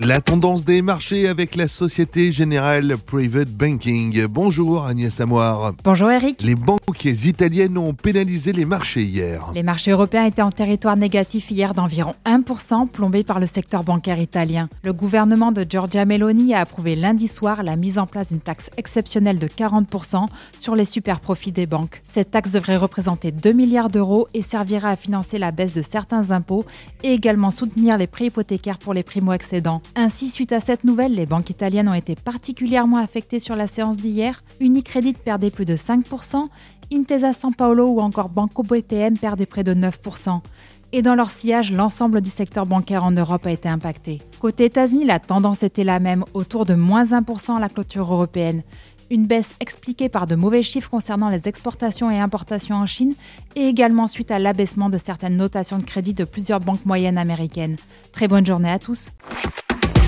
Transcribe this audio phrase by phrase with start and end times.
[0.00, 4.26] La tendance des marchés avec la Société Générale Private Banking.
[4.26, 5.72] Bonjour Agnès Amoir.
[5.82, 6.40] Bonjour Eric.
[6.40, 9.50] Les banques italiennes ont pénalisé les marchés hier.
[9.56, 14.20] Les marchés européens étaient en territoire négatif hier d'environ 1%, plombés par le secteur bancaire
[14.20, 14.68] italien.
[14.84, 18.70] Le gouvernement de Giorgia Meloni a approuvé lundi soir la mise en place d'une taxe
[18.76, 20.26] exceptionnelle de 40%
[20.60, 22.02] sur les super profits des banques.
[22.04, 26.30] Cette taxe devrait représenter 2 milliards d'euros et servira à financer la baisse de certains
[26.30, 26.64] impôts
[27.02, 29.82] et également soutenir les prêts hypothécaires pour les primo-accédants.
[29.96, 33.96] Ainsi, suite à cette nouvelle, les banques italiennes ont été particulièrement affectées sur la séance
[33.96, 34.44] d'hier.
[34.60, 36.48] Unicredit perdait plus de 5%,
[36.92, 40.40] Intesa San Paolo ou encore Banco BPM perdait près de 9%.
[40.92, 44.22] Et dans leur sillage, l'ensemble du secteur bancaire en Europe a été impacté.
[44.40, 48.62] Côté États-Unis, la tendance était la même, autour de moins 1% à la clôture européenne.
[49.10, 53.14] Une baisse expliquée par de mauvais chiffres concernant les exportations et importations en Chine
[53.54, 57.76] et également suite à l'abaissement de certaines notations de crédit de plusieurs banques moyennes américaines.
[58.12, 59.10] Très bonne journée à tous.